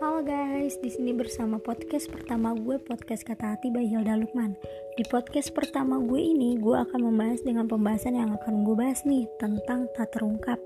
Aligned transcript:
Halo 0.00 0.24
guys, 0.24 0.80
di 0.80 0.88
sini 0.88 1.12
bersama 1.12 1.60
podcast 1.60 2.08
pertama 2.08 2.56
gue, 2.56 2.80
podcast 2.80 3.20
kata 3.20 3.52
hati 3.52 3.68
by 3.68 3.84
Hilda 3.84 4.16
Lukman. 4.16 4.56
Di 4.96 5.04
podcast 5.12 5.52
pertama 5.52 6.00
gue 6.00 6.16
ini, 6.16 6.56
gue 6.56 6.72
akan 6.72 7.12
membahas 7.12 7.44
dengan 7.44 7.68
pembahasan 7.68 8.16
yang 8.16 8.32
akan 8.32 8.64
gue 8.64 8.72
bahas 8.72 9.04
nih 9.04 9.28
tentang 9.36 9.84
tak 9.92 10.08
terungkap. 10.16 10.56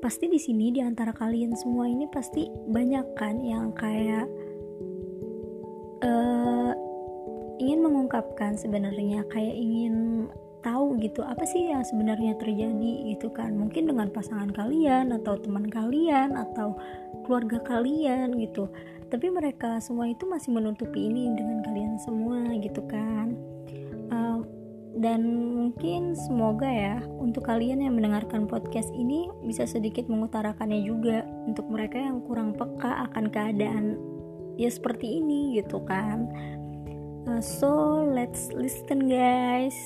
Pasti 0.00 0.32
di 0.32 0.40
sini 0.40 0.72
di 0.72 0.80
antara 0.80 1.12
kalian 1.12 1.52
semua 1.52 1.84
ini 1.84 2.08
pasti 2.08 2.48
banyak 2.48 3.06
kan 3.12 3.44
yang 3.44 3.76
kayak 3.76 4.24
uh, 6.00 6.72
ingin 7.60 7.84
mengungkapkan 7.84 8.56
sebenarnya 8.56 9.28
kayak 9.28 9.52
ingin 9.52 10.26
tahu 10.62 10.94
gitu 11.02 11.26
apa 11.26 11.42
sih 11.42 11.68
yang 11.68 11.82
sebenarnya 11.82 12.38
terjadi 12.38 13.12
gitu 13.12 13.28
kan 13.34 13.52
mungkin 13.58 13.90
dengan 13.90 14.08
pasangan 14.08 14.54
kalian 14.54 15.10
atau 15.10 15.34
teman 15.42 15.66
kalian 15.66 16.38
atau 16.38 16.78
keluarga 17.24 17.58
kalian 17.62 18.36
gitu. 18.38 18.68
Tapi 19.12 19.28
mereka 19.28 19.76
semua 19.84 20.08
itu 20.08 20.24
masih 20.24 20.56
menutupi 20.56 21.08
ini 21.08 21.28
dengan 21.36 21.60
kalian 21.64 22.00
semua 22.00 22.48
gitu 22.60 22.80
kan. 22.88 23.36
Uh, 24.08 24.40
dan 24.96 25.24
mungkin 25.56 26.12
semoga 26.16 26.68
ya 26.68 26.96
untuk 27.20 27.48
kalian 27.48 27.80
yang 27.84 27.96
mendengarkan 27.96 28.44
podcast 28.48 28.88
ini 28.92 29.28
bisa 29.44 29.68
sedikit 29.68 30.08
mengutarakannya 30.08 30.80
juga. 30.84 31.24
Untuk 31.44 31.68
mereka 31.68 32.00
yang 32.00 32.24
kurang 32.24 32.56
peka 32.56 33.08
akan 33.10 33.28
keadaan 33.28 34.00
ya 34.56 34.68
seperti 34.72 35.20
ini 35.20 35.60
gitu 35.60 35.80
kan. 35.84 36.28
Uh, 37.28 37.40
so 37.40 38.02
let's 38.02 38.50
listen 38.50 39.06
guys 39.06 39.76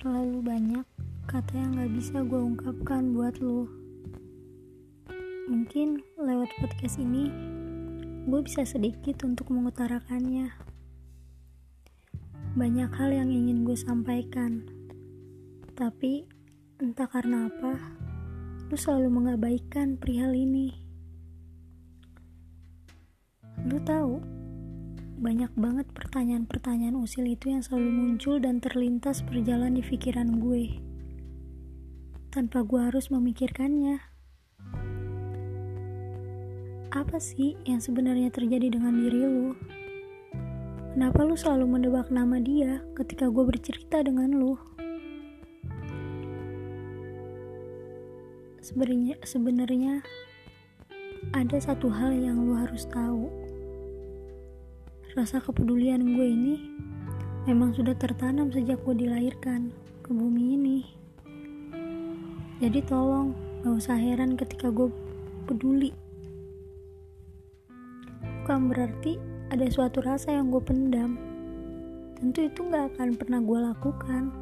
Terlalu 0.00 0.40
banyak 0.40 0.86
kata 1.28 1.60
yang 1.60 1.76
gak 1.76 1.92
bisa 1.92 2.24
gue 2.24 2.40
ungkapkan 2.40 3.12
buat 3.12 3.36
lo. 3.36 3.68
Mungkin 5.44 6.00
lewat 6.16 6.48
podcast 6.56 6.96
ini, 6.96 7.28
gue 8.24 8.40
bisa 8.40 8.64
sedikit 8.64 9.28
untuk 9.28 9.52
mengutarakannya. 9.52 10.56
Banyak 12.56 12.90
hal 12.96 13.12
yang 13.12 13.28
ingin 13.28 13.60
gue 13.68 13.76
sampaikan, 13.76 14.64
tapi 15.76 16.24
entah 16.80 17.04
karena 17.04 17.52
apa, 17.52 17.76
lu 18.72 18.80
selalu 18.80 19.12
mengabaikan 19.12 20.00
perihal 20.00 20.32
ini. 20.32 20.80
Lu 23.68 23.76
tahu, 23.84 24.39
banyak 25.20 25.52
banget 25.52 25.84
pertanyaan-pertanyaan 25.92 26.96
usil 26.96 27.28
itu 27.28 27.52
yang 27.52 27.60
selalu 27.60 27.92
muncul 27.92 28.40
dan 28.40 28.56
terlintas 28.56 29.20
berjalan 29.20 29.76
di 29.76 29.84
pikiran 29.84 30.40
gue. 30.40 30.80
Tanpa 32.32 32.64
gue 32.64 32.80
harus 32.80 33.12
memikirkannya. 33.12 34.00
Apa 36.96 37.20
sih 37.20 37.52
yang 37.68 37.84
sebenarnya 37.84 38.32
terjadi 38.32 38.80
dengan 38.80 38.96
diri 38.96 39.20
lu? 39.20 39.52
Kenapa 40.96 41.20
lu 41.20 41.36
selalu 41.36 41.68
mendebak 41.68 42.08
nama 42.08 42.40
dia 42.40 42.80
ketika 42.96 43.28
gue 43.28 43.44
bercerita 43.44 44.00
dengan 44.00 44.32
lu? 44.32 44.56
Sebenarnya, 48.64 49.20
sebenarnya 49.20 49.94
ada 51.36 51.60
satu 51.60 51.92
hal 51.92 52.16
yang 52.16 52.40
lu 52.40 52.56
harus 52.56 52.88
tahu 52.88 53.49
Rasa 55.20 55.36
kepedulian 55.36 56.16
gue 56.16 56.32
ini 56.32 56.56
memang 57.44 57.76
sudah 57.76 57.92
tertanam 57.92 58.48
sejak 58.48 58.80
gue 58.88 59.04
dilahirkan 59.04 59.68
ke 60.00 60.16
bumi 60.16 60.56
ini. 60.56 60.78
Jadi 62.64 62.80
tolong 62.88 63.36
gak 63.60 63.84
usah 63.84 64.00
heran 64.00 64.32
ketika 64.40 64.72
gue 64.72 64.88
peduli. 65.44 65.92
Bukan 68.24 68.72
berarti 68.72 69.20
ada 69.52 69.68
suatu 69.68 70.00
rasa 70.00 70.40
yang 70.40 70.48
gue 70.48 70.64
pendam. 70.64 71.20
Tentu 72.16 72.48
itu 72.48 72.64
gak 72.72 72.96
akan 72.96 73.12
pernah 73.20 73.44
gue 73.44 73.58
lakukan. 73.60 74.32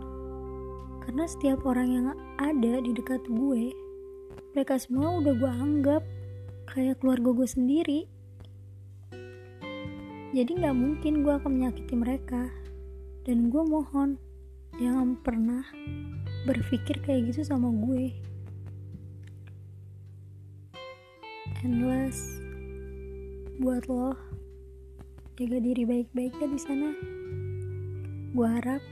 Karena 1.02 1.26
setiap 1.26 1.66
orang 1.66 1.88
yang 1.90 2.06
ada 2.38 2.78
di 2.78 2.94
dekat 2.94 3.26
gue, 3.26 3.74
mereka 4.54 4.78
semua 4.78 5.18
udah 5.18 5.34
gue 5.42 5.52
anggap 5.58 6.06
kayak 6.70 7.02
keluarga 7.02 7.34
gue 7.34 7.48
sendiri 7.50 8.00
jadi 10.36 10.50
nggak 10.60 10.76
mungkin 10.76 11.24
gue 11.24 11.32
akan 11.32 11.50
menyakiti 11.56 11.94
mereka. 11.96 12.52
Dan 13.24 13.48
gue 13.48 13.62
mohon 13.64 14.20
jangan 14.76 15.16
pernah 15.20 15.64
berpikir 16.44 17.00
kayak 17.00 17.32
gitu 17.32 17.44
sama 17.44 17.72
gue. 17.72 18.12
Endless. 21.64 22.40
Buat 23.58 23.90
lo 23.90 24.14
jaga 25.40 25.58
diri 25.58 25.82
baik-baik 25.88 26.34
ya 26.36 26.46
di 26.46 26.60
sana. 26.60 26.94
Gue 28.36 28.48
harap 28.48 28.84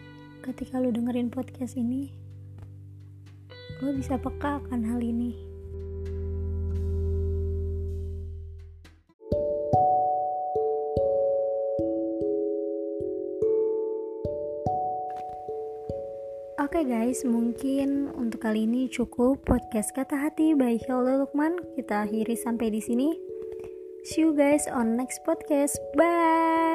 ketika 0.43 0.81
lo 0.81 0.91
dengerin 0.91 1.31
podcast 1.31 1.77
ini 1.77 2.27
lo 3.85 3.93
bisa 3.93 4.17
peka 4.17 4.57
akan 4.65 4.89
hal 4.89 5.05
ini 5.05 5.46
Oke 16.67 16.83
okay 16.83 16.99
guys, 16.99 17.23
mungkin 17.23 18.11
untuk 18.19 18.43
kali 18.43 18.67
ini 18.67 18.91
cukup 18.91 19.47
podcast 19.47 19.95
kata 19.95 20.19
hati 20.19 20.51
by 20.51 20.75
Hilda 20.83 21.23
Lukman. 21.23 21.63
Kita 21.79 22.03
akhiri 22.03 22.35
sampai 22.35 22.75
di 22.75 22.83
sini. 22.83 23.15
See 24.03 24.27
you 24.27 24.35
guys 24.35 24.67
on 24.67 24.99
next 24.99 25.23
podcast. 25.23 25.79
Bye. 25.95 26.66